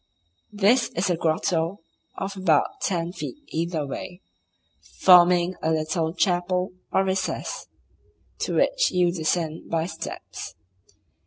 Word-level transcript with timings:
This 0.55 0.89
is 0.95 1.11
a 1.11 1.15
grotto 1.15 1.81
of 2.17 2.35
about 2.35 2.81
ten 2.81 3.11
feet 3.11 3.35
either 3.49 3.85
way, 3.85 4.21
forming 4.99 5.53
a 5.61 5.69
little 5.69 6.11
chapel 6.15 6.71
or 6.91 7.03
recess, 7.05 7.67
to 8.39 8.55
which 8.55 8.89
you 8.89 9.11
descend 9.11 9.69
by 9.69 9.85
steps. 9.85 10.55